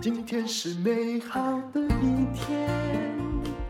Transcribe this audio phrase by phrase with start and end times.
[0.00, 1.40] 今天是美好
[1.72, 2.68] 的一天。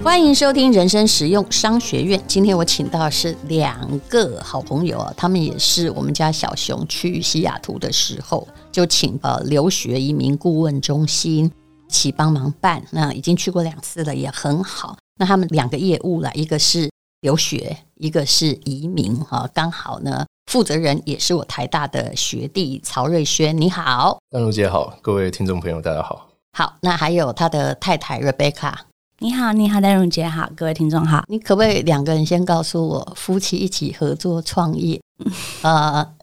[0.03, 2.19] 欢迎收听人生实用商学院。
[2.27, 11.53] 今天我请到的是两个好朋友啊，他们也是我们家小熊去西雅图的时候就请呃留学移民顾问中心
[11.89, 12.83] 一起帮忙办。
[12.93, 14.97] 那已经去过两次了，也很好。
[15.19, 16.89] 那他们两个业务啦，一个是
[17.21, 19.51] 留学，一个是移民哈。
[19.53, 23.55] 刚好呢，负责人也是我台大的学弟曹瑞轩。
[23.55, 26.27] 你好，丹如姐好，各位听众朋友大家好。
[26.57, 28.73] 好，那还有他的太太 Rebecca。
[29.19, 31.23] 你好，你好，丹荣杰好，各位听众好。
[31.29, 34.99] 你可不可以两个人先告诉我，夫妻一起合作创业，
[35.61, 36.15] 呃，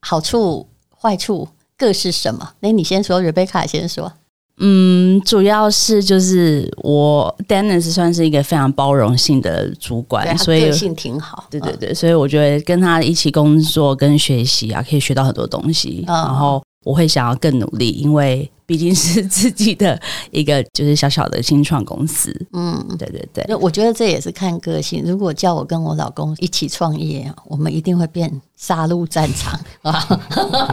[0.00, 0.68] 好处
[1.00, 2.54] 坏处各是什么？
[2.58, 4.12] 那你先说，Rebecca 先说。
[4.58, 11.44] 嗯，主要是就是我 Dennis 算是一个非常包容性的主管，所以个性挺好。
[11.50, 16.62] 对对对，所以我觉得跟他一起工作跟学习啊，可以学到很多东西，嗯、然后。
[16.84, 19.98] 我会想要更努力，因为毕竟是自己的
[20.30, 22.30] 一个就是小小的新创公司。
[22.52, 23.42] 嗯，对对对。
[23.48, 25.02] 那我觉得这也是看个性。
[25.06, 30.06] 如果叫我跟我老公一起创业，我们一定会变杀戮战场啊！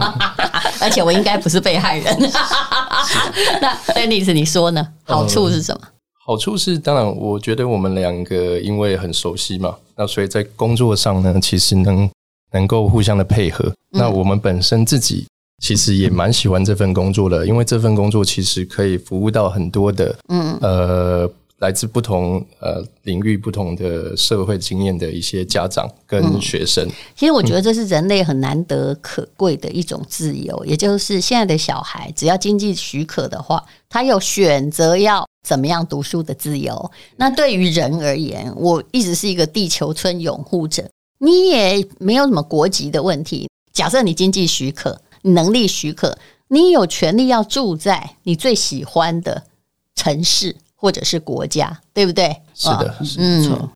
[0.78, 2.14] 而且我应该不是被害人。
[3.62, 4.86] 那 Dennis，你说呢？
[5.04, 5.80] 好处是什么？
[5.82, 5.88] 嗯，
[6.26, 12.10] 好处是，当然，我觉得我们两个因为很熟悉嘛，那所以在工作上呢，其实能
[12.52, 13.72] 能够互相的配合。
[13.92, 15.26] 那我们本身自己。
[15.58, 26.86] 其实也蛮喜欢这份工作的，因为这份工作其实可以服务到很多的，嗯，呃，来自不同呃领域、不同的社会经验的一些家长跟学生。
[27.16, 36.90] 其实我觉得这是人类很难得可贵的一种自由，也就是现在的小孩只要经济许可的话，他有选择要怎么样读书的自由。
[37.16, 40.86] 那对于人而言，我一直是一个地球村拥护者，
[41.18, 43.48] 你也没有什么国籍的问题。
[43.72, 45.00] 假设你经济许可。
[45.34, 46.16] 能力许可，
[46.48, 49.44] 你有权利要住在你最喜欢的
[49.94, 52.36] 城市或者是国家，对不对？
[52.54, 53.56] 是的，是没错。
[53.60, 53.68] 嗯，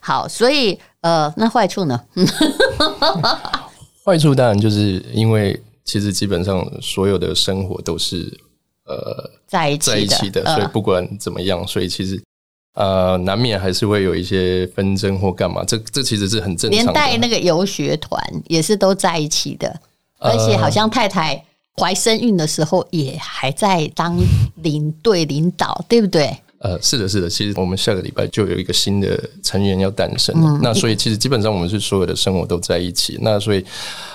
[0.00, 2.00] 好，所以呃，那坏处呢？
[4.04, 8.38] 坏处当然就是因为其实基本上所有的生活都是
[8.84, 12.20] 呃在一起的，在一起的，所以不管怎么样，所以其实
[12.74, 15.64] 呃难免还是会有一些纷争或干嘛。
[15.64, 16.92] 这这其实是很正常的。
[16.92, 19.80] 连带那个游学团也是都在一起的。
[20.22, 21.44] 而且好像太太
[21.76, 24.16] 怀身孕的时候也还在当
[24.56, 26.36] 领队领导，对不对？
[26.58, 27.28] 呃，是的，是的。
[27.28, 33.18] 其实我们下个礼拜就有一个新的成员要诞生，嗯、那所以其实基本上我们是所有的生活都在一起。
[33.20, 33.64] 那所以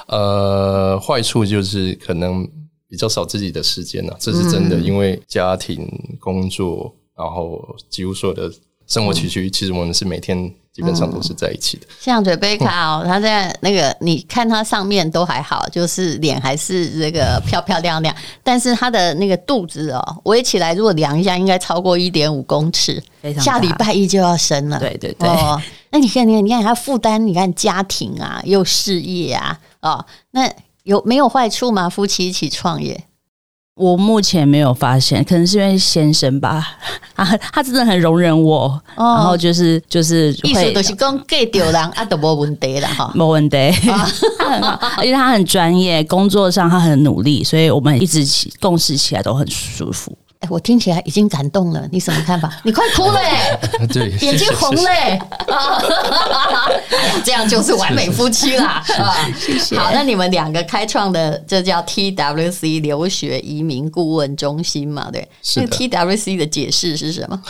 [0.08, 2.48] 呃，坏处就是可能
[2.88, 4.78] 比较少自己的时间了，这是真的。
[4.78, 5.86] 因为家庭、
[6.20, 8.50] 工作，然后几乎所有的
[8.86, 10.54] 生活起居，其实我们是每天。
[10.78, 11.88] 基本上都是在一起的。
[11.88, 23.04] 嗯、像瑞贝卡哦，他在那个，你看他上面都还好，就是脸还是这个漂漂亮亮， 但是他的那个肚子哦，围起来如果量一下，应该超过一点五公尺，
[23.42, 24.80] 下礼拜一就要生了。
[24.80, 25.28] 对对对。
[25.28, 30.48] 哦，那你看，你看，你看他负担，你看家庭啊，又事业啊，哦，那
[30.84, 31.90] 有没有坏处吗？
[31.90, 33.04] 夫妻一起创业？
[33.78, 36.68] 我目前没有发现，可能是因为先生吧，
[37.16, 38.64] 啊，他真的很容忍我，
[38.96, 43.58] 哦、然后就是就是意思都是讲给丢人啊都没问题了哈，没问题，
[43.90, 50.18] 啊、他很好，因为他很专业，工作上他很努力，所以我们一直起共事起来都很舒服。
[50.40, 52.52] 哎，我听起来已经感动了，你什么看法？
[52.64, 53.20] 你快哭了，
[53.92, 54.92] 对， 眼睛红了，
[57.26, 58.84] 这样就是完美夫妻啦，
[59.40, 59.78] 谢谢。
[59.78, 65.10] 好，那你们两个开创的这叫 TWC 留学移民顾问中心嘛？
[65.12, 65.68] 对，是的。
[65.68, 67.42] TWC 的解释是什么？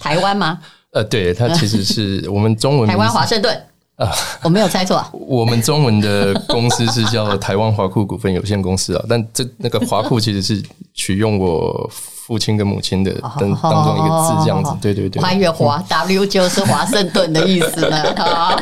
[0.00, 0.58] 台湾吗？
[0.92, 3.62] 呃，对，它其实是我们中文台湾华盛顿
[4.00, 4.12] 啊，
[4.42, 5.04] 我没有猜错。
[5.12, 10.62] 我们中文的公司是叫台湾华库股份有限公司啊，但这那个华库其实是
[10.94, 11.90] 取用我。
[12.30, 15.20] 父亲跟母亲的当当中一个字这样子，对对对。
[15.20, 17.96] 华越华 W 就是华盛顿的意思呢。
[18.16, 18.56] 好，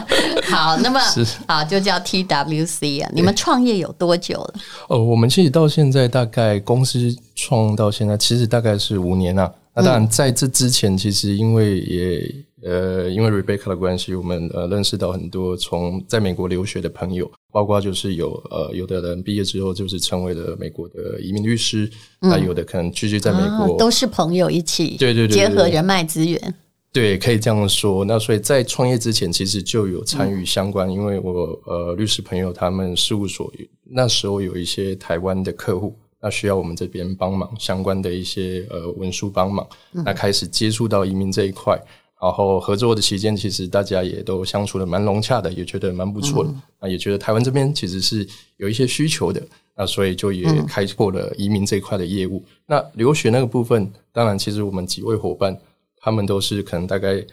[0.50, 3.10] 好，那么是好就叫 TWC 啊。
[3.12, 4.54] 你们创业有多久了？
[4.88, 9.52] 哦，我们其实到现在大概公司创到现在，其实大概是五年了。
[9.74, 12.47] 那当然在这之前，其实因为也。
[12.62, 21.88] 呃，因为 Rebecca 的关系，我们呃认识到很多从在美国留学的朋友，包括就是有呃有的人毕业之后就是成为了美国的移民律师，
[22.20, 26.54] 那、嗯、有的可能继续在美国、啊，都是朋友一起，对对对，结合人脉资源，
[26.92, 28.04] 对，可以这样说。
[28.04, 33.52] 那所以在创业之前，其实就有参与相关，嗯、因为我呃律师朋友他们事务所
[33.84, 41.80] 那时候有一些台湾的客户，那需要我们这边帮忙相关的一些呃文书帮忙，嗯、那开始接触到移民这一块。
[42.20, 46.50] 然后合作的期间，其实大家也都相处的蛮融洽的，也觉得蛮不错的。
[46.80, 48.26] 那、嗯、也觉得台湾这边其实是
[48.56, 49.40] 有一些需求的，
[49.76, 52.42] 那所以就也开拓了移民这一块的业务。
[52.44, 55.56] 嗯、那留学那个部分，当然其实我们几位伙伴，
[55.98, 57.24] 他们都是可能大概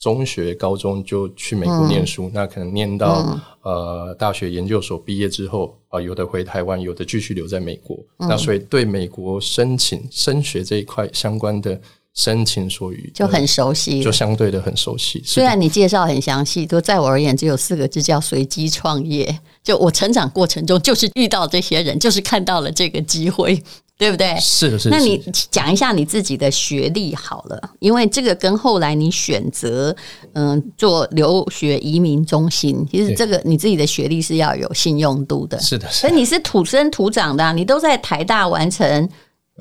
[0.00, 7.96] 中学、高中就去美国念书，嗯、那可能念到、嗯、呃大学研究所毕业之后啊、呃，有的回台湾，有的继续留在美国。
[8.18, 11.80] 嗯、那所以对美国申请升学这一块相关的。
[12.14, 15.22] 深情所语就很熟悉，就相对的很熟悉。
[15.24, 19.34] 虽然你介绍很详细，都在我而言只有四个字，叫随机创业。
[19.64, 23.62] 就我成长过程中，就是遇到这些人，就是看到了这个机会，
[23.96, 24.36] 对不对？
[24.38, 24.96] 是的，是的。
[24.96, 29.96] 那你讲一下你自己的学历好了，因为这个跟后来你选择
[30.34, 35.58] 嗯做留学移民中心，其实这个你自己的学历是要有信用度的。
[35.60, 36.00] 是的，是。
[36.00, 39.08] 所以你是土生土长的啊，你都在台大完成。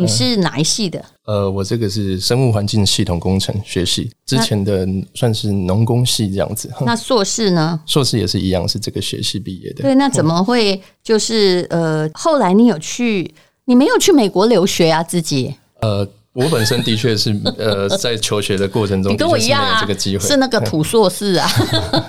[0.01, 1.03] 你是哪一系的？
[1.25, 6.69] 呃，我这个是生物环境系统工程学系，之前的算是农工系这样子。
[6.85, 7.79] 那硕士呢？
[7.85, 9.83] 硕士也是一样，是这个学系毕业的。
[9.83, 13.33] 对，那怎么会就是呃，后来你有去，
[13.65, 15.03] 你没有去美国留学啊？
[15.03, 15.55] 自己？
[15.81, 16.07] 呃。
[16.33, 21.47] 我本身的确是呃，在求学的过程中， 你跟我一样啊，这个机会是那个土硕士啊。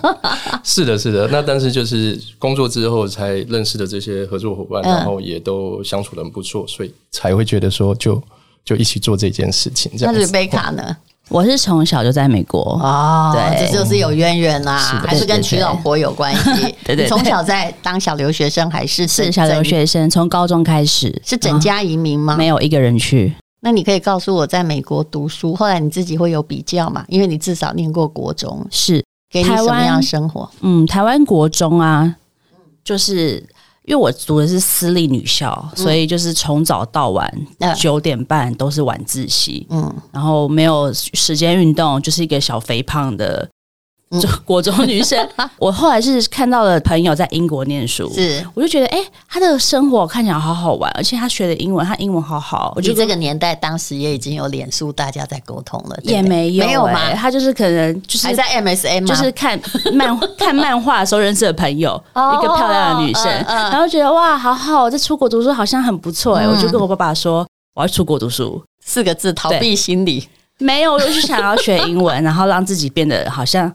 [0.62, 1.26] 是的，是的。
[1.32, 8.22] 那但是就是工作之后才认识的这些合作伙伴，然后也都相处的很不错，所以才会觉得说就
[8.64, 9.90] 就一起做这件事情。
[9.98, 10.14] 这样。
[10.14, 10.96] 那瑞贝卡呢？
[11.28, 14.76] 我是从小就在美国哦，对，这就是有渊源啦，
[15.06, 16.74] 还是跟娶老婆有关系？
[16.84, 22.36] 对 对，从小在当小留学生还是是小留学生，从高中开始是整家移民吗？
[22.36, 23.34] 没有一个人去。
[23.64, 27.04] 那你可以告诉我，在美国读书，后来你自己会有比较嘛？
[27.08, 30.50] 因为你至少念过国中，是给你什么样的生活？
[30.62, 32.16] 嗯，台湾国中啊，
[32.82, 33.36] 就是
[33.84, 37.32] 因为我读的是私立女校，嗯、所以就是从早到晚
[37.76, 43.48] 九点半都是晚自习，嗯，然后没有时间运动，就是一个小肥胖的。
[44.20, 45.26] 就国中女生，
[45.58, 48.44] 我后来是看到了朋友在英国念书，是。
[48.54, 52.72] 我就觉得，哎、欸，他的生活看起来好好玩，而且他学的英文，他英文好好。
[52.76, 57.14] 我觉得这个年代当时也已经有脸书，大家在沟通了，也没有、欸、没有吗？
[57.14, 59.58] 他就是可能就是还在 MSN，就是看
[59.92, 70.28] 漫看漫画的时候认识的朋友，一个漂亮的女生，然后觉得哇，好好，在出国读书好像很不错哎、欸，我就跟我爸爸说，我要出国读书，四个字，逃避心理，
[70.58, 73.72] 没有，我就是想要学英文，然后让自己变得好像。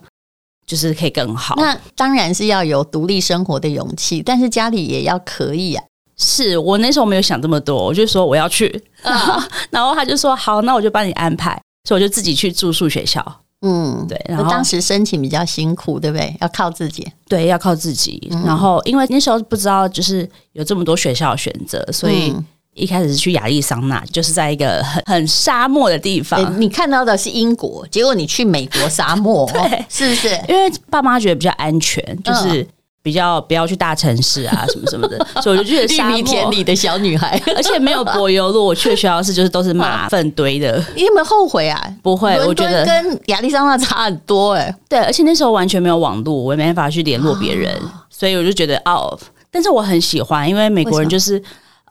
[0.68, 5.82] 就是可以更好，那当然是要有独立生活的勇气，但是家里也要可以啊。
[6.18, 8.68] 是我那时候没有想这么多，我就说我要去，
[9.02, 13.24] 啊、 然后他就说好，那我就帮你安排，所以我就自己去住宿学校。
[13.62, 14.20] 嗯，对。
[14.28, 16.36] 然后当时申请比较辛苦，对不对？
[16.40, 18.28] 要靠自己，对，要靠自己。
[18.30, 22.30] 嗯、然后因为那时候不知道就是有这么多学校选择，所以。
[22.30, 22.44] 嗯
[22.78, 26.42] 一开始是去亚利桑那，就是在一个很很沙漠的地方。
[26.42, 30.28] 欸，你看到的是英国，结果你去美国沙漠， 对，是不是？
[30.48, 32.66] 因为爸妈觉得比较安全，就是
[33.02, 38.64] 比较不要去大城市啊，什么什么的， 所以我就觉得沙漠田里的小女孩，而且没有柏油路。
[38.64, 40.82] 我去的学校是就是都是马粪堆的。
[40.94, 41.80] 你有没有后悔啊？
[42.02, 44.74] 不会，我觉得跟亚利桑那差很多哎。
[44.88, 47.74] 对，而且那时候完全没有网络，我也没办法去联络别人，
[48.10, 49.18] 所以我就觉得哦，
[49.50, 51.42] 但是我很喜欢，因为美国人就是。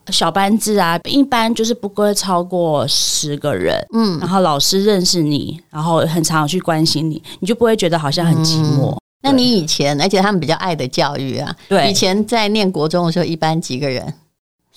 [0.09, 8.91] 小班制啊，一般就是不会超过十个人，嗯，然后老师认识你，然后很常去关心你，你就不会觉得好像很寂寞。
[8.91, 14.13] 嗯、那你以前，而且他们比较爱的教育啊，对，以前在念国中的时候，一班几个人？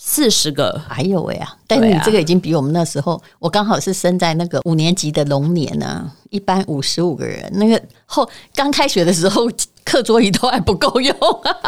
[0.02, 1.54] 四十个，哎呦喂啊！
[1.66, 9.46] 但你这个已经比我们那时候，我刚好是生在那个五年级的龙年呢、啊，一班五十五个人，那个后刚开学的时候，
[9.84, 11.14] 课桌椅都还不够用。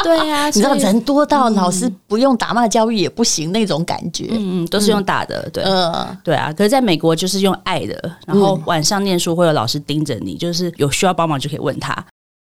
[0.02, 6.52] 对呀、啊， 你知道人多到老师不用打骂教育也不行那种感觉，嗯嗯，都是用打的，对，嗯，对啊。
[6.52, 11.92] 可是在美国就是用爱的，然后晚上念书会有老师盯着你，就是有需要帮忙就可以问他。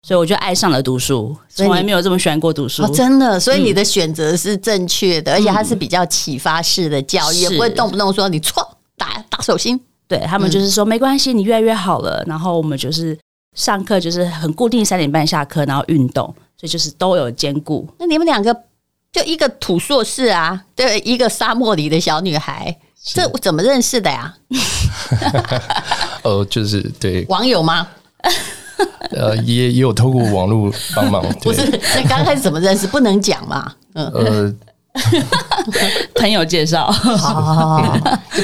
[0.08, 2.82] 所以我就爱上了读书，从来没有这么喜欢过读书。
[2.84, 9.80] 哦，真的，所以你的选择是正确的，嗯、而且它是比较启发式的教育，不会动不动说你错打打手心。
[10.08, 12.24] 对，他们就是说、嗯、没关系，你越来越好了。
[12.26, 13.16] 然后我们就是
[13.56, 16.26] 上课就是很固定三点半下课，然后运动，
[16.58, 17.88] 所以就是都有兼顾。
[18.00, 18.56] 那你们两个
[19.12, 24.34] 就一个土硕士啊，对，一个沙漠里的小女孩，是这怎么认识的呀？
[26.24, 27.88] 哦，就是对网友吗？
[29.12, 31.70] 呃，也也有透过网络帮忙，不是？
[31.96, 32.88] 那刚开始怎么认识？
[32.88, 33.76] 不能讲嘛？
[33.94, 34.56] 嗯，呃，
[36.16, 36.94] 朋友介绍，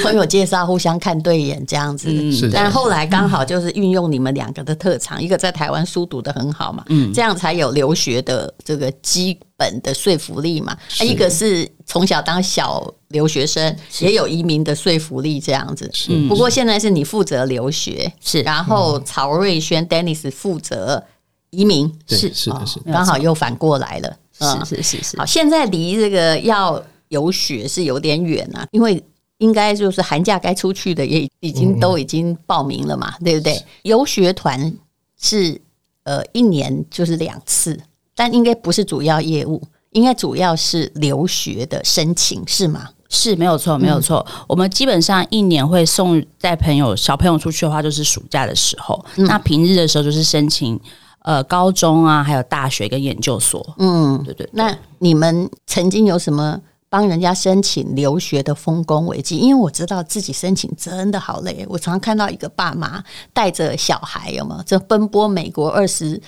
[0.02, 2.08] 朋友介绍，互相看对眼这样子。
[2.10, 10.76] 嗯，但后来刚好就是运用你们两个的特长，一个在台湾书读的很好嘛，嗯，这样才有留学的这个基本的说服力嘛。
[11.00, 15.90] 一个是从小当小留学生，也有移民的说服力这样子。
[15.92, 16.26] 是。
[16.28, 21.04] 不过现在是你负责留学，是，然后曹瑞轩 Dennis 负责
[21.50, 22.64] 移民，是是的。
[22.64, 24.16] 是，刚好又反过来了。
[24.38, 25.18] 是是是是。
[25.18, 29.02] 好，现在离这个要游学是有点远啊，因为
[29.38, 33.60] 应该就是寒假该出去的也已经都已经报名了嘛，对不对？
[33.82, 34.72] 游学团
[35.20, 35.60] 是
[36.04, 37.78] 呃一年就是两次，
[38.14, 39.62] 但应该不是主要业务。
[39.92, 42.90] 应该主要是留学的申请是吗？
[43.08, 44.24] 是没有错，没有错。
[44.28, 49.02] 嗯、我们基本上一年会送带朋友小朋友出去的话，就是暑假的时候。
[49.16, 50.78] 嗯、那平日的时候就是申请
[51.20, 53.74] 呃高中啊，还有大学跟研究所。
[53.78, 54.50] 嗯，对，对对。
[54.52, 59.36] 那你们曾经有什么帮人家申请留学的丰功伟绩？
[59.36, 61.66] 因为我知道自己申请真的好累。
[61.68, 64.62] 我常常看到一个爸妈带着小孩，有没有？
[64.64, 66.20] 这奔波美国二十。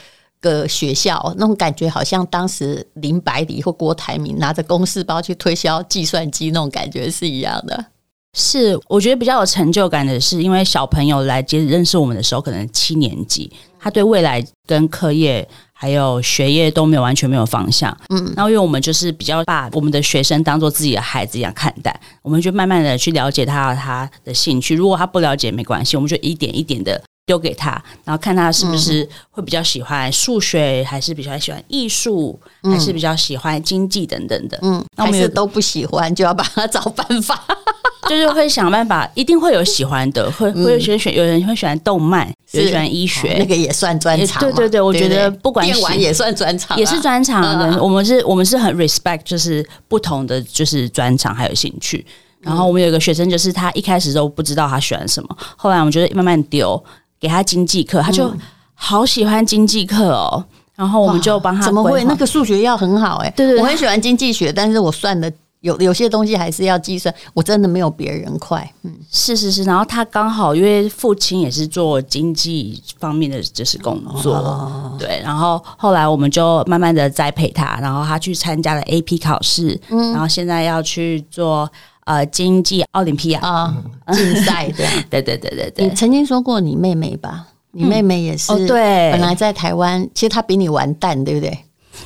[0.43, 7.85] 个学校那种感觉，好像当时林百里或郭台铭拿着公事包去推销计算机，那种感觉是一样的。
[8.33, 17.97] 是，我觉得比较有成就感的是，因为小朋友来接认识我们的时候，可能七年级，他对未来跟课业还有学业都没有完全没有方向。
[18.11, 24.75] 嗯，然后因为我们就是比较把我们的学生当做自己的孩子一样看待，我们就慢慢的去了解他他的兴趣。
[24.75, 27.03] 如果他不了解没关系，我们就一点一点的。
[27.31, 27.71] 丢给他，
[28.03, 34.59] 然后看他是不是会比较喜欢数学，还是比较喜欢艺术，还是比较喜欢经济等等的。
[34.63, 37.41] 嗯，那我们都不喜欢，就要帮他找办法，
[38.11, 44.41] 就是会想办法，一定会有喜欢的，会会有选选，有人会喜欢动漫，有人喜欢医学，那个也算专长。
[44.43, 47.81] 对对对，我觉得不管电玩也算专长，也是专长的。
[47.81, 52.05] 我们是，我们是很 respect，就是不同的就是专长还有兴趣。
[52.41, 56.83] 然后我们有一个学生，就是他一开始都不知道他喜欢什么，后来我们觉得慢慢丢。
[57.21, 58.33] 给他经济课，他就
[58.75, 60.43] 好喜欢经济课哦。
[60.75, 61.63] 然后我们就帮他。
[61.63, 62.03] 怎么会？
[62.05, 63.35] 那个数学要很好哎、欸。
[63.37, 68.67] 对，对对，我很喜欢经济学，但是我算的有有些东西还是要计算，我真的没有别人快。
[68.85, 69.63] 嗯，是是是。
[69.65, 75.21] 然后他刚好因为父亲也是做经济方面的就是工作，哦、对。
[75.23, 81.71] 然后后来我们就慢慢的栽培他，然后他去参加了 AP 考试，嗯，然后现在要去做。
[82.11, 83.77] 呃，经济奥林匹亚啊，
[84.13, 85.87] 竞赛这样， 对对对对对。
[85.87, 87.47] 你曾经说过你妹妹吧？
[87.71, 91.57] 你妹妹也是，对，本来在台湾，其实她比你完蛋，对不对？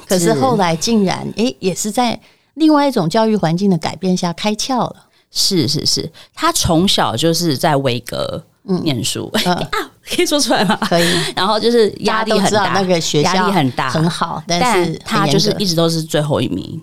[0.06, 2.20] 可是后来竟然，诶，也是在
[2.52, 5.06] 另外一种教育环境的改变下开窍了。
[5.30, 8.44] 是是是，她从小就是在维格
[8.82, 9.66] 念书 啊，
[10.14, 10.76] 可以说出来吗？
[10.86, 11.06] 可以。
[11.34, 16.78] 然后就是压力很大，那个学校压力很大，很好，但是她就是一直都是最后一名。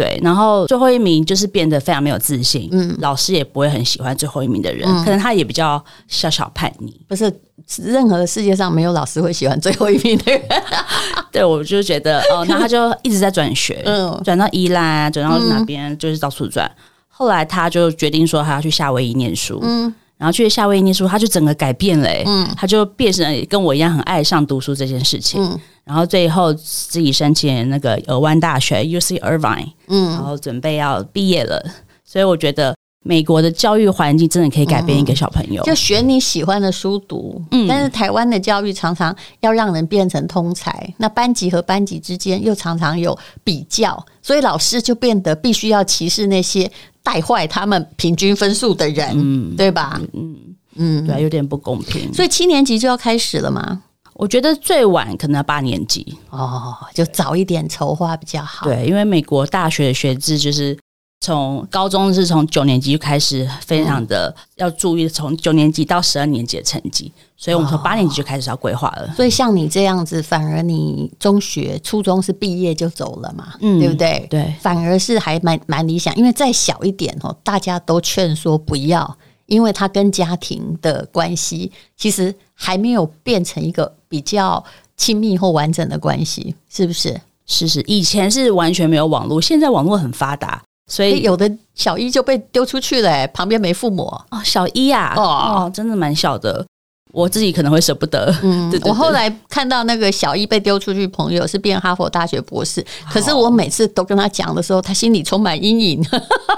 [0.00, 6.98] 对，然后最后一名就是变得非常没有自信，嗯，老师也不会很喜欢最后一名的人，嗯、可能他也比较小小叛逆。
[7.06, 7.30] 不是
[7.76, 10.42] 任何世界上没有老师会喜欢最后一名的人。
[11.30, 16.66] 对，我就觉得哦，那他就一直在转学，嗯，转到宜兰，转到哪边，就是到处转。
[16.66, 16.80] 嗯、
[17.10, 19.94] 后来他就决定说他要去夏威夷念书，嗯。
[20.20, 31.64] 然后去夏威夷念书，他就整个改变了，嗯，他就变成跟我一样很爱上读书这件事情，嗯，然后最后自己申请那个尔湾大学 UC Irvine，嗯，然后准备要毕业了，
[32.04, 46.70] 所以我觉得美国的教育环境真的可以改变一个小朋友，就选你喜欢的书读，嗯，但是台湾的教育常常要让人变成通才，那班级和班级之间又常常有比较，所以老师就变得必须要歧视那些。
[47.02, 49.98] 带坏他们平均分数的人，嗯，对吧？
[50.12, 50.36] 嗯
[50.74, 52.12] 嗯，对，有点不公平。
[52.12, 53.82] 所以七年级就要开始了吗？
[54.12, 58.66] 我觉得最晚可能要八年级哦，就早一点筹划比较好。
[58.66, 60.76] 对，因为美国大学的学制就是。
[61.20, 69.12] 从高中是从九年级就开始，非常的要注意从九年级到十二年级的成绩，所以我们从八年级就开始要规划了。
[69.14, 74.26] 所以像你这样子，反而你中学、初中是毕业就走了嘛，嗯，对不对？
[74.30, 84.64] 对，反而是还蛮蛮理想，因为再小一点哦，大家都劝说不要，因为他跟家庭的关系其实还没有变成一个比较
[84.96, 87.20] 亲密或完整的关系，是不是？
[87.44, 90.62] 是是，以前是完全没有网络，现在网络很发达。
[90.90, 94.40] 所以有的小一就被丢出去了，欸，旁边没父母哦。
[94.44, 96.66] 小一呀，哦，哦，真的蛮小的，
[97.12, 98.34] 我自己可能会舍不得。
[98.42, 106.04] 嗯， 我后来看到那个小一被丢出去，朋友是变哈佛大学博士，可是我每次都跟他讲的时候，他心里充满阴影，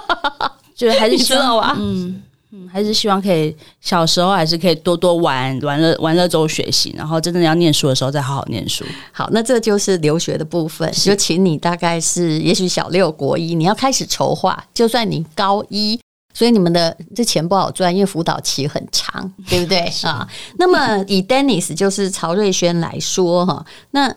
[0.74, 2.22] 就还是知道啊，嗯。
[2.54, 8.84] 嗯，还是希望可以小时候还是可以多多玩，玩了玩了之后学习，然后真正要念书的时候再好好念书。
[9.10, 14.62] 好，那这就是留学的部分，就请你大概是也许小六国一，你要开始筹划。
[14.74, 15.98] 就算你高一，
[16.34, 20.28] 所以你们的这钱不好赚，因为辅导期很长，对不对 啊？
[20.58, 24.14] 那么以 Dennis 就是曹瑞轩来说哈，那。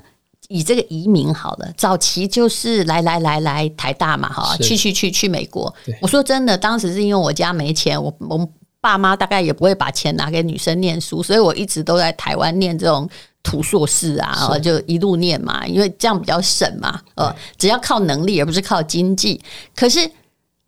[0.48, 5.74] 以这个移民好了，早期就是来来来来台大嘛，哈，去去去去美国。
[6.02, 8.48] 我说真的，当时是因为我家没钱，我我
[8.80, 13.10] 爸妈大概也不会把钱拿给女生念书，所以我一直都在台湾念这种
[13.44, 17.02] 土硕士啊，就一路念嘛，因为这样比较省嘛。
[17.16, 19.42] 呃，只要靠能力，而不是靠经济。
[19.76, 20.00] 可是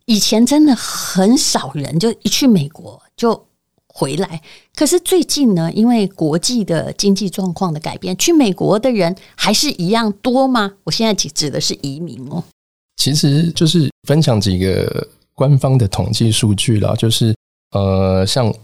[0.06, 3.47] 以前真的很少人就一去美国就。
[3.98, 4.40] 回来，
[4.76, 10.74] 可是最近呢，因为国际的经济状况的改变，去美国的人还是一样多吗？
[10.84, 12.44] 我现在指指的是移民哦。
[12.96, 17.34] 其实就是分享几个官方的统计数据啦，就是
[17.72, 18.54] 呃，像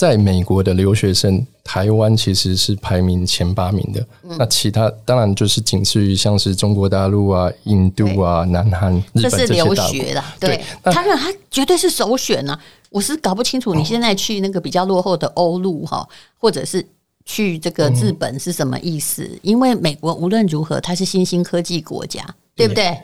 [0.00, 4.00] 在美国的留学生，台湾其实是排名前八名的。
[4.22, 12.58] 嗯、那其他当然就是仅次于像是中国大陆啊、印度啊、南韩、日本这些留学啦，对，他们他绝对是首选啊。
[12.88, 16.82] 我是搞不清楚你现在去那个比较落后的欧陆哈，或者是
[17.26, 19.30] 去这个日本是什么意思？
[19.42, 22.24] 因为美国无论如何，它是新兴科技国家，
[22.56, 22.96] 对不对？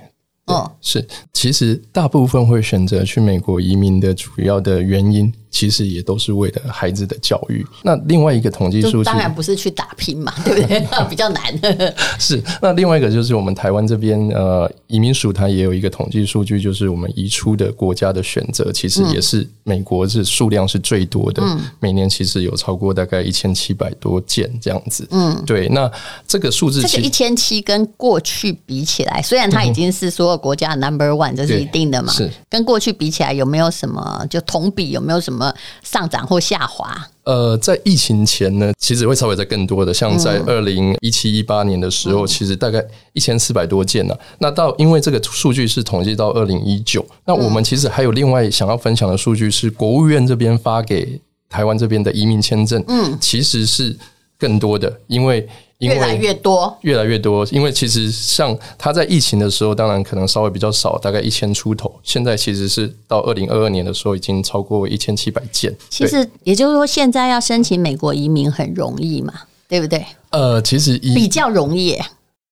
[0.47, 7.67] 哦，是，其实大部分会选择去美国移民的主要的原因，其实也都是为了孩子的教育。
[7.83, 10.87] 那另外一个统计数据，当然不是去打拼嘛， 对不对？
[11.11, 11.43] 比较难。
[12.19, 25.07] 是，那另外一个就是我们台湾这边呃，移民署它也有一个统计数据，就是我们移出的国家的选择，其实也是美国是数量是最多的，嗯、每年其实有超过大概一千七百多件这样子。
[25.11, 25.69] 嗯，对。
[25.69, 25.91] 那
[26.27, 30.37] 这个数字，这个一千七跟过去比起来，虽然它已经是所有。
[30.37, 32.13] 国家 number one 这是一定的嘛？
[32.13, 35.46] 是跟过去比起来，有没有什么就同比有没有什么
[35.83, 37.09] 上涨或下滑？
[37.25, 44.21] 呃，在疫情前呢，其实会稍微在更多的，像在二零一七一八年的时候，嗯、其实大概一千四百多件呢、啊。
[44.39, 53.97] 那到因为这个数据是统计到二零一九，那我们其实还有另外想要分享的数据是国务院这边发给台湾这边的移民签证，嗯，其实是
[54.39, 55.49] 更多的，因为。
[55.79, 57.47] 因为越来越多，越来越多。
[57.51, 61.95] 因为其实像他在疫情的时候，当然可能稍微比较少，大概一千出头。
[62.03, 65.75] 现在其实是到二零二二年的时候，已经超过一千七百件。
[65.91, 69.33] 其实也就是说，现在要申请美国移民很容易嘛，
[69.69, 70.05] 对不对？
[70.31, 71.99] 呃，其实比较容易。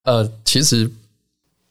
[0.04, 0.90] 呃，其实。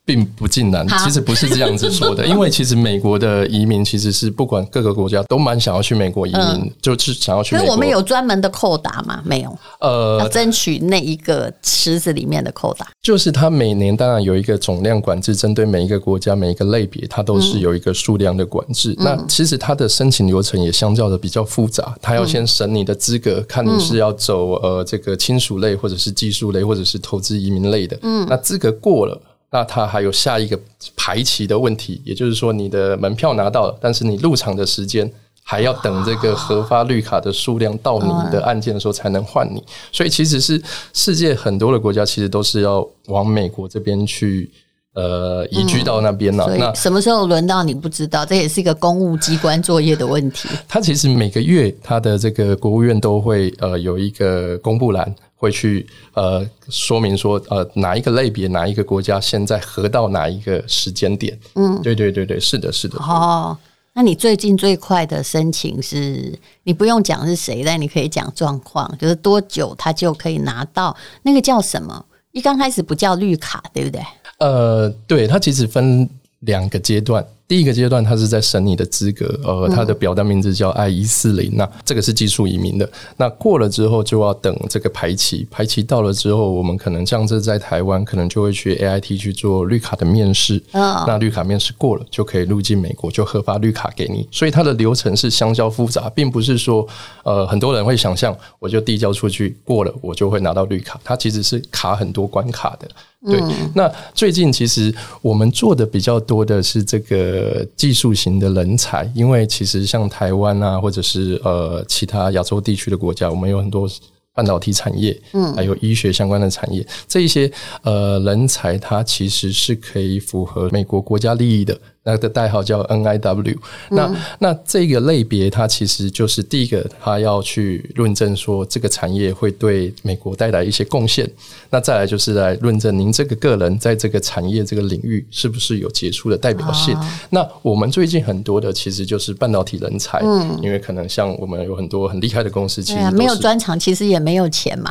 [0.06, 7.66] 并不尽然，其实不是这样子说的， 因为其实美国的移民其实是不管各个国家都蛮想要去美国移民，嗯、就是想要去美国。
[7.66, 9.22] 可是我们有专门的扣打吗？
[9.24, 12.86] 没有，呃，要争取那一个池子里面的扣打。
[13.02, 18.94] 就是它每年当然有一个总量管制，针对每一个国家每一个类别，它都是有一个数量的管制。
[18.98, 27.98] 嗯、那其实它的申请流程也相较的比较复杂，它要先审你的资格，看你是要走呃这个亲属类，或者是技术类，或者是投资移民类的。
[28.02, 29.18] 嗯，那资格过了。
[29.54, 30.58] 那它还有下一个
[30.96, 35.08] 排期的问题，也就是说，你的门票拿到了，但是你入场的时间
[35.44, 39.62] 还要等这个核发绿卡的数量到你的案件的时候才能换你。
[39.92, 40.60] 所以其实是
[40.92, 44.50] 世界很多的国家其实都是要往美国这边去
[44.94, 46.56] 呃移居到那边了。
[46.56, 50.48] 那什么时候轮到你不知道，这也是一个公务机关作业的问题。
[50.66, 55.14] 他其实每个月他的这个国务院都会呃有一个公布栏。
[55.36, 61.38] 会去呃说明说呃哪一个类别哪一个国家现在合到哪一个时间点？
[61.54, 62.96] 嗯，对对对对，是的，是的。
[62.98, 63.54] 哦，
[63.92, 66.32] 那你最近最快的申请是？
[66.62, 72.02] 你不用讲是谁，但你可以讲状况，就是多久他就可以拿到那个叫什么？
[72.32, 74.00] 一刚开始不叫绿卡，对不对？
[74.38, 76.08] 呃，对，它其实分
[76.40, 77.24] 两个阶段。
[77.46, 82.90] 第一个阶段，他是在审你的资格，呃，他的表单名字叫 I 一四零，那这个是技术移民的。
[83.18, 90.56] 那过了之后，就要等这个排期，排期到了之后，我们可能像这在台湾，可能就会去 AIT 去做绿卡的面试。
[90.72, 94.26] 哦，那绿卡面试过了，就可以入境美国，就核发绿卡给你。
[94.30, 96.86] 所以它的流程是相较复杂，并不是说，
[97.24, 100.98] 呃，很多人会想象，我就递交出去过了，我就会拿到绿卡。
[101.04, 102.88] 它其实是卡很多关卡的。
[103.26, 103.40] 对，
[103.74, 107.33] 那最近其实我们做的比较多的是这个
[107.76, 113.88] 技术型的人才，因为其实像台湾啊，或者是呃其他亚洲地区的国家，我们有很多
[114.34, 117.50] 半导体产业，嗯，还有医学相关的产业，这一些
[117.82, 121.78] 呃人才，它其实是可以符合美国国家利益的。
[122.04, 123.56] 那个的代号叫 NIW，
[123.90, 131.28] 那那这个类别它其实就是第一个，它要去论证说这个产业会对美国带来一些贡献。
[131.70, 136.96] 那再来就是来论证您这个个人在这个产业这个领域是不是有杰出的代表性。
[137.30, 144.90] 那我们最近很多的其实就是半导体人才，嗯，因为可能像我们有很多很厉害的公司，其实没有专长其实也没有钱嘛。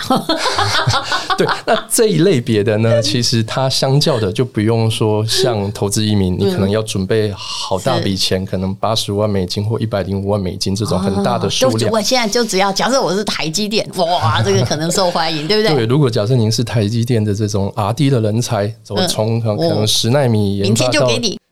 [1.38, 11.92] 对，那这一类别的呢，其实它相较的就不用说像投资移民，你可能要准备好大笔钱，可能八十万美金或一百零五万美金这种很大的数量。
[11.92, 15.76] 我现在就只要假设我是台积电，哇， 这个可能受欢迎，对不对？
[15.76, 21.08] 对，如果假设您是台积电的这种 R&D 的人才，从从可能十纳米研发到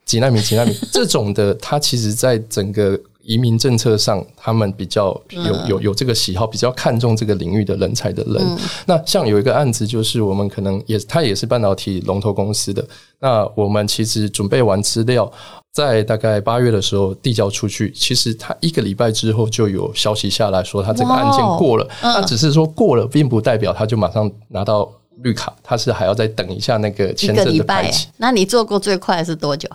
[0.06, 3.00] 几纳米、几纳米这种的，它其实在整个。
[3.24, 8.36] 移民政策上，他们比较有有有这个喜好，比较看重这个领域的人才的人。
[8.40, 12.86] 嗯、那像有一个案子，就是我们可能也，他也是半导体龙头公司的。
[13.20, 15.32] 那我们其实准备完资料，
[15.72, 17.92] 在大概八月的时候递交出去。
[17.92, 21.88] 其实他一个礼拜之后就有消息下来说，他这个案件过了。
[22.02, 28.08] 那、哦嗯、只是说过了，并不代表他就马上拿到绿卡，他是还要再等一下那个签证的排期。
[28.18, 29.70] 那你做过最快是多久？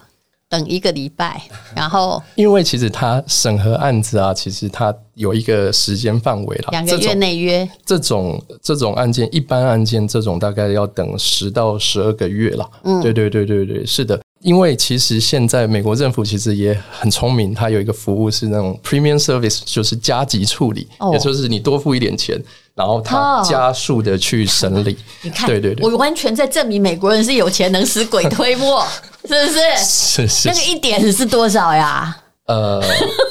[0.48, 1.42] 等一个礼拜，
[1.74, 12.70] 然后因为其实他审核案子啊，其实他有一个时间范围了，两个月内约这种这种案件，一般案件这种大概要等十到十二个月了。
[12.84, 14.20] 嗯，对对对对对，是的。
[14.42, 22.40] 因为其实现在美国政府其实也很聪明，它有一个服务是那种 premium service，就是加急处理，哦、也就是你多付一点钱，
[22.74, 24.92] 然后它加速的去审理。
[24.92, 28.86] 哦、 你看，对对对，我完全在证明美国人是有钱能使鬼推磨，
[29.28, 29.58] 是不是？
[29.84, 30.48] 是是。
[30.48, 32.16] 那个一点是多少呀？
[32.46, 32.80] 呃，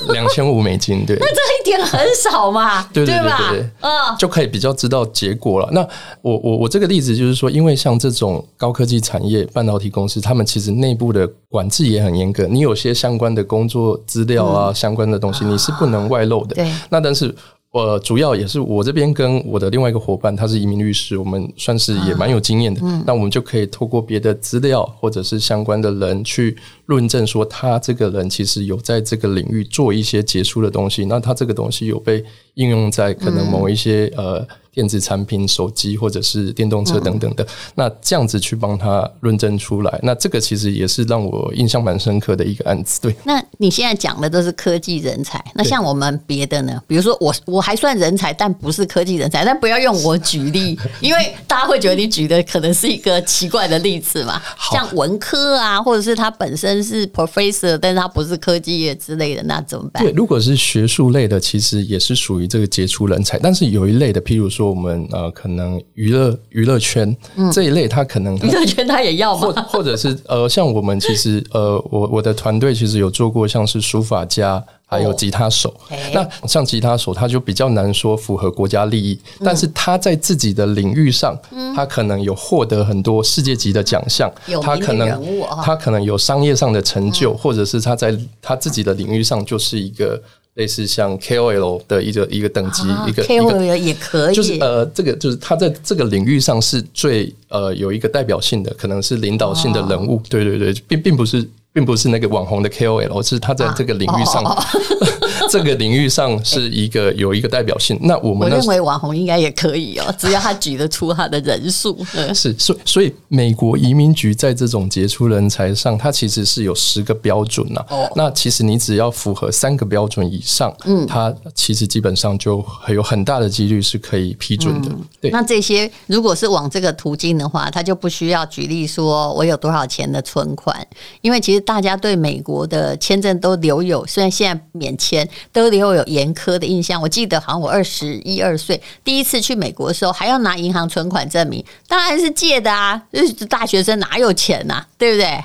[0.10, 5.69] 两千五美金，对， 那这一点很少嘛，对对对对，嗯，就可以比较知道结果了。
[5.71, 5.79] 那
[6.21, 16.55] 我我我这个例子就是说，因为像这种高科技产业、半导体公司，他们其实内部的管制也很严格，你有些相关的工作资料啊、嗯、相关的东西，你是不能外露的。
[16.55, 17.34] 对，那但是。
[17.75, 22.79] 呃，主要也是我这边跟我的另外一个伙伴，他是移民律师，我们算是也蛮有经验的。
[22.81, 31.03] 嗯，那我们就可以透过别的资料或者是相关的人去论证说，他这个人其实有在这个领域做一些杰出的东西。
[31.03, 32.23] 那他这个东西有被
[32.55, 34.45] 应用在可能某一些呃。
[34.75, 42.99] 电子产品、手机或者是电动车等等的，嗯、那这样子去帮他论证出来，那这个其实也是让我印象蛮深刻的一个案子。
[42.99, 46.77] 对，那你现在讲的都是科技人才，那像我们别的呢？
[46.87, 54.41] 比如说我我还算人才，但不是科技人才，但不要用我举例， 因为大家会觉得你举的可能是一个奇怪的例子嘛。
[54.73, 60.03] 像文科啊，或者是他本身是 professor，但是他不是科技业之类的，那怎么办？
[60.03, 64.65] 对，如果是学术类的，其实也是属于这个杰出人才，但是有一类的，譬如说。
[64.65, 67.15] 我们呃，可能娱乐娱乐圈
[67.53, 69.41] 这一类，他可能娱乐圈他也要吗？
[69.41, 75.73] 或或者是呃，像我们其实呃，我我的团队其实有做过像是书法家，还有吉他手。
[76.13, 81.39] 那像吉他手，他就比较难说符合国家利益，但是他在自己的领域上，
[81.75, 84.29] 他可能有获得很多世界级的奖项，
[84.62, 85.23] 他可能
[85.63, 90.21] 他可能有商业上的成就，或者是他在他自己的领域上就是一个。
[90.55, 100.15] 类似像 KOL 的一个一个等级，啊、一个 KOL 也可以，就是呃，这个就是他在这个领域上是最呃有一个代表性的，可能是领导性的人物。
[100.17, 101.47] 哦、对对对，并并不是。
[101.75, 104.79] 并不是那个网红的 KOL，是他在这个领域上，啊哦、
[105.51, 107.99] 这个领域上是一个有一个代表性。
[108.01, 111.97] 那我们我认为网红应该也可以哦，只要他举得出他的人数。
[112.33, 117.97] 是，所以所以美国移民局在这种杰出人才上，它其实是有十个标准呐、啊。
[117.97, 124.88] 哦，那其实你只要符合三个标准以上，嗯，它其实基本上就有很大的几率是可以批准的。
[124.88, 130.73] 嗯、对，那这些如果是往这个途径的话，他就不需要举例说我有多少钱的存款，
[131.19, 131.64] 因为其实。
[131.65, 137.01] 大家对美国的签证都留有，虽然现在免签，都留有严苛的印象。
[137.01, 145.43] 我记得好像我二十一二岁第一次去美国的时候，还要拿银行存款证明，当然是借的啊，就是大学生哪有钱呐、啊，对不对？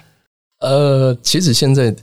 [0.60, 1.94] 呃，其实现在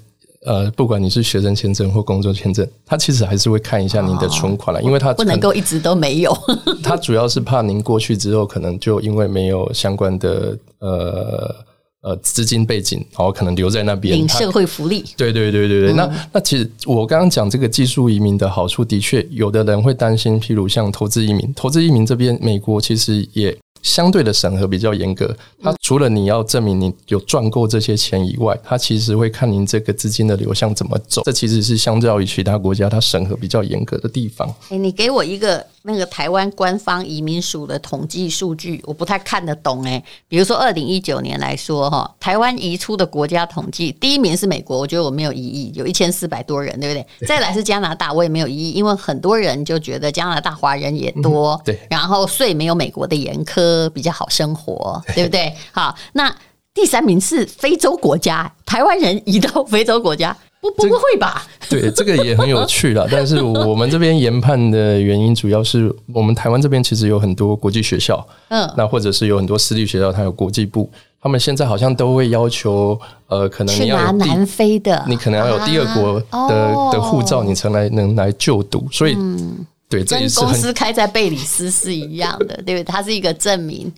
[0.46, 6.36] 呃，不管你是学生签证或工作签证，他其实还是会看一下您的存款了，哦、因为他不能够一直都没有。
[6.84, 11.67] 他主要是怕您过去之后，可能就因为没有相关的呃。
[12.08, 15.04] 呃，资金背景，然后可能留在那边领社会福利。
[15.18, 15.92] 对对对对对。
[15.92, 23.58] 嗯、那那其实我刚刚讲这个技术移民的好处，的确有的人会担心，譬如像投资移民，投资移民这边，美国其实也。
[23.84, 31.22] 相对的审核比较严格，它除了你要证明你有赚够这些钱以外，它其实会看您这个资金的流向怎么走。
[31.24, 34.54] 这其实是相较于其他国家，它审核比较严格的地方。
[34.70, 40.04] 哎，你给我一个那个台湾官方移民署的统计数据，我不太看得懂哎。
[40.28, 47.26] 比如说二零一九年来说哈，台湾移出的国家统计，第一名是美国，我觉得我没有异议，有一千四百多人，对不对？
[47.28, 53.88] 再来是加拿大，我也没有异议，因为很多人就觉得加拿大华人也多，嗯、对，然后税没有美国的严苛。
[53.94, 55.56] 比较好生活， 对不对？
[55.72, 56.36] 好，那
[56.74, 61.46] 第三名是非洲国家，台湾人移到非洲国家不我不会吧？
[61.70, 63.06] 对，这个也很有趣啦。
[63.12, 70.90] 但是我们这边研判的原因，主要是我们台湾这边其实有很多国际学校，嗯，那或者是有很多私立学校，它有国际部，
[71.22, 78.88] 他们现在好像都会要求，呃，可能你要拿南非的，你可能要有第二国的的护照，你才来能来就读。
[78.92, 82.84] 所以，嗯、对，这也是跟公司开在贝里斯是一样的，对不对？
[82.84, 83.92] 它是一个证明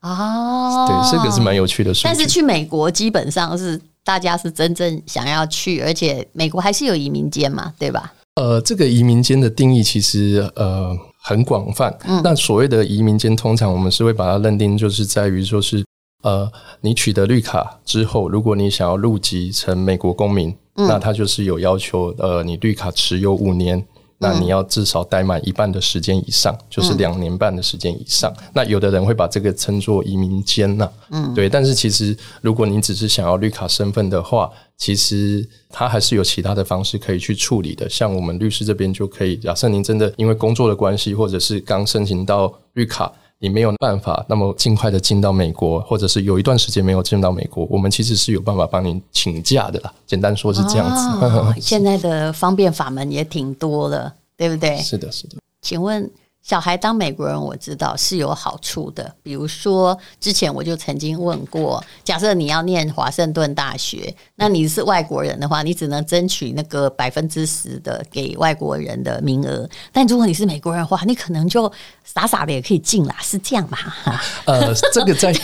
[0.00, 0.86] 哦。
[0.88, 1.92] 对，这个是蛮有趣的。
[2.04, 3.80] 但是去美国基本上是。
[4.06, 8.14] 大家是真正想要去，而且美国还是有移民间嘛，对吧？
[8.36, 11.92] 呃，这个移民间的定义其实呃很广泛。
[12.04, 15.84] 嗯，那所谓的移民间，通常我们是会把它认定就是在于说是
[16.22, 16.48] 呃，
[16.82, 23.84] 你取得绿卡之后，如果你想要入籍成美国公民，嗯，那它就是有要求，呃，你绿卡持有五年。
[24.18, 28.32] 那你要至少待满一半的时间以上，嗯、就是两年半的时间以上。
[28.38, 31.48] 嗯、那有的人会把这个称作移民监呐，嗯，对。
[31.48, 37.88] 但是其实，如果您只是想要绿卡身份的话，其实他还是有其他的方式可以去处理的。
[37.88, 43.12] 像我们律师这边就可以，假设您真的因为工作的关系，或者是刚申请到绿卡。
[43.38, 49.92] 你没有办法那么尽快的进到美国，或者是有一段时间没有进到美国，我们其实是有办法帮您请假的啦。
[50.06, 51.26] 简单说是这样子。
[51.26, 54.76] 哦、 现在的方便法门也挺多的，对不对？
[54.78, 55.36] 是的，是的。
[55.60, 56.10] 请问。
[56.46, 59.12] 小孩当美国人，我知道是有好处的。
[59.20, 69.68] 比如说，之前我就曾经问过，假设你要念华盛顿大学，那你是外国人的话，你只能争取那个百分之十的给外国人的名额。
[69.90, 71.70] 但如果你是美国人的话，你可能就
[72.04, 73.76] 傻傻的也可以进啦，是这样吧？
[74.44, 75.34] 呃，这个在。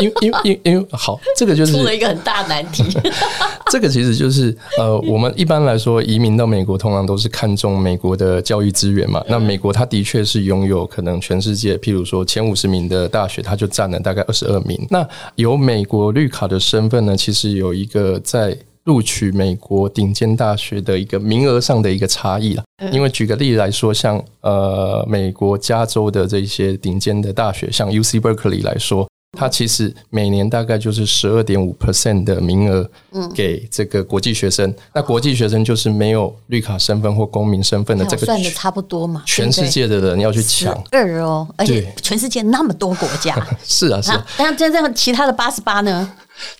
[0.00, 2.84] 因因因因为好，这个就是出了一个很大难题。
[3.70, 9.22] 这个其实就是呃，我们一般来说移民到美国，通常都是看重美国的教育资源嘛。
[9.28, 14.86] 那美国它的确是拥有可能全世界，譬如说前五十名的大学，它就占了大概二十二名。
[14.88, 22.62] 那有美国绿卡的身份呢，其实有一个在录取美国顶尖大学的一个名额上的一个差异了。
[22.90, 29.06] 因为举个例子来说，像呃美国加州的这些顶尖的大学，像 UC Berkeley 来说。
[29.36, 32.88] 它其实每年大概就是十二点五 percent 的名额，
[33.34, 34.74] 给这个国际学生。
[34.94, 39.22] 那国际学生就是没有绿卡身份或公民身份的这个，算的差不多嘛？
[39.26, 44.26] 全世界的人要去抢二哦，而且全世界那么多国家， 是啊是啊。
[44.38, 46.10] 那这样其他的八十八呢？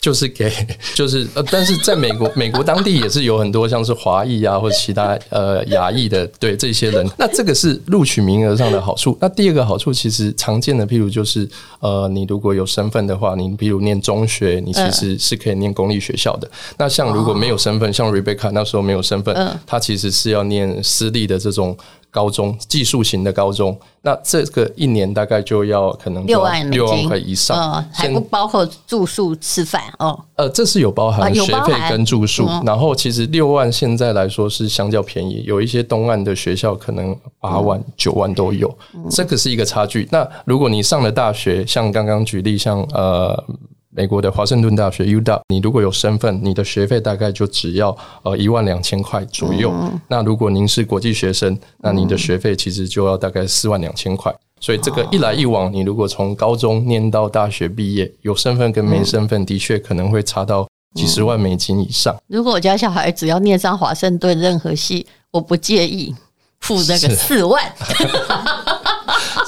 [0.00, 0.50] 就是给，
[0.94, 7.08] 就是呃，但是在美国，美国当地也是有很多像是华裔啊，或者其他呃亚裔的，对这些人。
[7.16, 9.16] 那这个是录取名额上的好处。
[9.20, 11.48] 那第二个好处，其实常见的，譬如就是
[11.80, 16.50] 呃，你如果有身份的话，你比如念中学，你其实是可以念公立学校的。
[16.76, 21.76] 那像如果没有身份，像 Rebecca 那时候没有身份，他其实是要念私立的这种。
[22.10, 30.18] 高中技术型的高中，那这个一年大概就要可能六万六万块以上，嗯，还不包括住宿吃饭哦。
[30.36, 38.72] 呃，这是有包含学费跟住宿，然后其实六万现在来说是相较便宜，有一些东岸的学校可能八万九万都有，
[39.10, 40.08] 这个是一个差距。
[40.10, 43.44] 那如果你上了大学，像刚刚举例，像呃。
[43.90, 49.72] 美国的华盛顿大学 UW，你如果有身份，你的学费大概就只要呃一万两千块左右。
[49.74, 54.34] 嗯、那如果您是国际学生，那您的学费其实就要大概四万两千块。
[54.60, 62.14] 所以这个一来一往，你如果从高中念到大学毕业，有身份跟没身份，的确可能会差到几十万美金以上。
[62.26, 66.14] 如果我家小孩只要念上华盛顿任何系，我不介意
[66.60, 67.62] 付那个四万。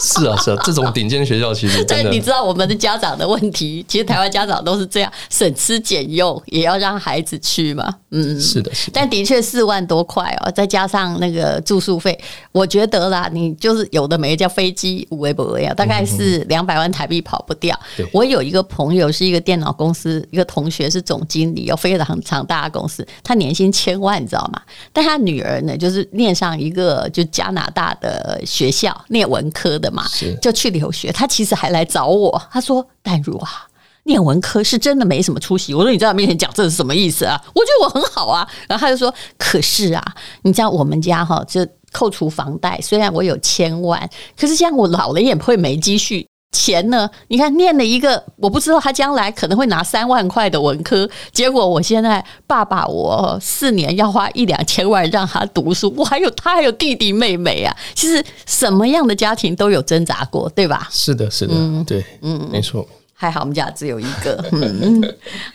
[0.01, 7.95] 是啊，是啊，这种顶尖学校其实真你知道我们的家长的问题，其实台湾家长都是这样，省吃俭用也要让孩子去嘛。
[8.11, 8.93] 嗯，是的，是的。
[8.95, 12.19] 但的确四万多块哦，再加上那个住宿费，
[12.51, 17.79] 我觉得啦，你就是有的没叫飞机无微不维啊，大概是两百万台币跑不掉。
[17.97, 24.63] 对我有一个朋友是一个电脑公司一个同学是总经理，有非常强大的公司，他年薪千万，你知道吗？
[24.93, 29.90] 但他女儿呢，就是念上一个就加拿大的学校，念文科的。
[29.91, 30.05] 嘛，
[30.41, 31.11] 就去留学。
[31.13, 33.67] 他其实还来找我，他说：“淡如啊，
[34.05, 38.49] 念文科是真的没什么出息。”我说：“你在他面前讲这是什么意思啊？”我觉得我很好啊。
[38.69, 40.05] 然后他就说：“可是啊，
[40.43, 47.09] 你知道我们家哈，就扣除房贷，虽然我有千万，可是像我老了也不会没积蓄。”钱呢？
[47.29, 57.75] 你看，念了一个，我不知道他将来可能会拿三万块的文科，结果我现在爸爸我四年要花一两千万让他读书，我还有他还有弟弟妹妹啊。
[57.95, 60.89] 其实什么样的家庭都有挣扎过，对吧？
[60.91, 62.87] 是的，是的，嗯，对，嗯，没错。
[63.15, 64.43] 还好我们家只有一个。
[64.51, 65.01] 嗯，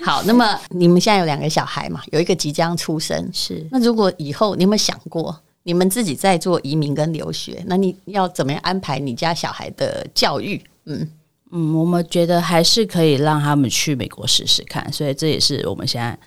[0.05, 1.99] 好，那么你们现在有两个小孩嘛？
[2.11, 3.65] 有一个即将出生，是。
[3.71, 10.63] 那如果以后你有没有想过，你们自己在做移民跟留学，那你要怎么样安排你家小孩的教育？
[10.85, 11.07] 嗯
[11.51, 16.17] 嗯，我们觉得还是可以让他们去美国试试看，所以这也是我们现在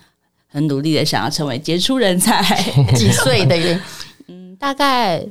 [0.47, 2.41] 很努力的想要成为杰出人才。
[2.95, 3.79] 几岁的人？
[4.27, 5.23] 嗯，大概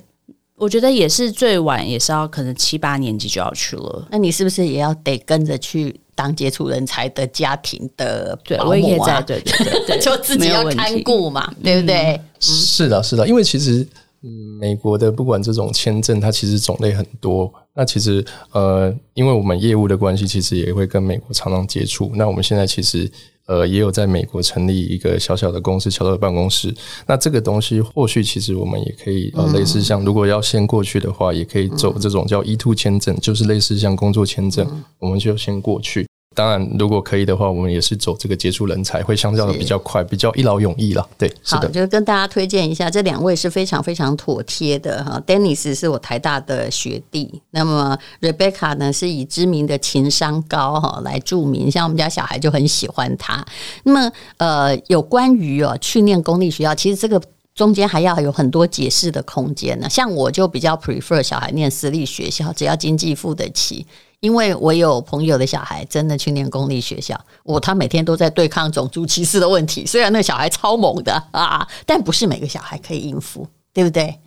[0.56, 4.06] 我觉得也是最晚也是要可能七八年级就要去了。
[4.10, 8.64] 那你是不是也要得跟着去当杰出人才的家庭的保姆啊？
[8.64, 12.12] 对，我也在，对对对对，就自己要看顾嘛，对不对？
[12.14, 13.86] 嗯、是的，是的，因为其实。
[14.22, 17.52] 嗯，美国的不管这种签证，它其实种类很多。
[17.74, 22.10] 那其实呃，因为我们业务的关系，其实也会跟美国常常接触。
[22.16, 23.08] 那我们现在其实
[23.46, 26.74] 呃，也有在美国成立一个小小的公司、小小的办公室。
[27.06, 34.66] 那这个东西，或许其实我们也可以呃，类似像如果要先过去的话，也可以走这种叫 E two 签证，就是类似像工作签证，
[34.98, 36.07] 我们就先过去。
[36.38, 41.04] 当然，如果可以的话，我们也是走这个杰出人才，会相较的比较快，比较一劳永逸了。
[41.18, 45.20] 对，好，就跟大家推荐一下，这两位是非常非常妥帖的哈。
[45.26, 53.44] Dennis 是我台大的学弟，那么 Rebecca 呢是以知名的情商高哈来著名，像我们家小孩就很喜欢他。
[53.82, 57.20] 那么呃，有关于哦去念公立学校，其实这个
[57.56, 59.90] 中间还要有很多解释的空间呢。
[59.90, 63.84] 像我就比较 prefer 小孩念私立学校，只要经济付得起。
[64.20, 69.86] 因为我有朋友的小孩真的去念公立学校，我他每天都在对抗种族歧视的问题。
[69.86, 74.18] 虽然那个小孩超猛的啊，但不是每个小孩可以应付，对不对？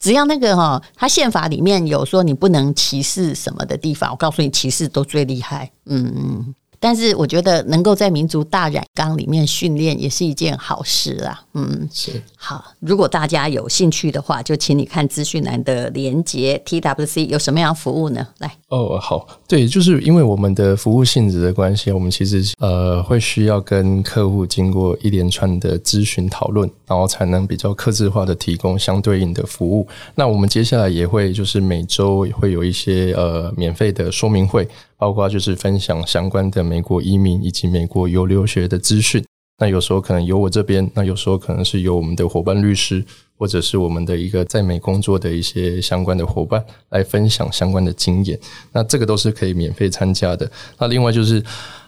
[0.00, 5.70] 只要那个哈，他宪法里面有说你不能歧视什么的地方，我告诉你，歧视都最厉害。
[5.86, 6.54] 嗯嗯。
[6.80, 11.42] 但是我觉得能够在民族大染缸里面训练也是一件好事啊。
[11.54, 12.64] 嗯，是好。
[12.78, 16.62] 如果大家有兴趣的话，就请你看资讯栏的连接。
[16.64, 18.24] TWC 有什么样服务呢？
[18.38, 29.88] 来哦，好，对，就是因为我们的服务性质的关系，我们其实呃会需要跟客户经过一连串的咨询讨论，然后才能比较客制化的提供相对应的服务。
[30.14, 34.68] 那我们接下来也会就是每周会有一些呃免费的说明会。
[35.00, 39.24] 包括就是分享相关的美国移民以及美国游留学的资讯。
[39.60, 43.04] 那有时候可能由我这边，那有时候可能是由我们的伙伴律师，
[43.36, 48.38] 或者是我们的一个在美工作的一些相关的伙伴来分享相关的经验。
[48.72, 50.48] 那这个都是可以免费参加的。
[50.78, 51.42] 那另外就是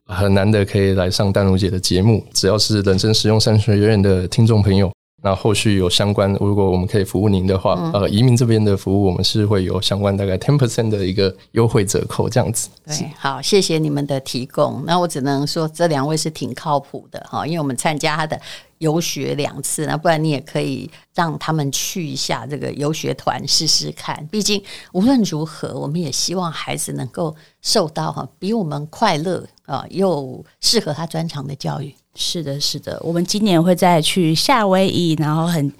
[0.06, 4.90] 很难得可以来上丹如姐的节目，只要是人生实用商学院的听众朋友。
[5.22, 12.68] 那后续有相关，如果我们可以服务您的话，嗯、呃，移民这边的服务，我们是会有相关大概 ten percent 的一个优惠折扣这样子。
[12.86, 14.82] 对，好，谢谢你们的提供。
[14.86, 18.40] 那我只能说这两位是挺靠谱的哈，因为我们参加他的
[18.80, 24.26] 游学两次，那不然你也可以让他们去一下这个游学团试试看。
[24.30, 24.62] 毕竟
[24.92, 31.94] 无论如何，我们也希望孩子能够受到哈比我们快乐啊又适合他专长的教育。
[32.14, 35.70] 是的，是的，我们今年会再去夏威夷，然后很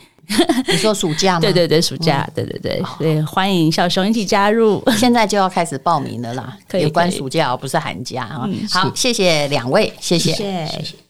[0.69, 1.41] 你说暑假吗？
[1.43, 8.45] 对对对，暑假，嗯、对对对，所以欢迎小熊一起加入，现在就要开始报名了啦， 可以关暑假，哦不是寒假啊。
[8.47, 10.33] 嗯、好，谢谢两位，谢谢。
[10.33, 11.10] 谢谢谢谢。